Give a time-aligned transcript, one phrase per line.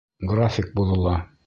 [0.31, 1.17] График боҙола!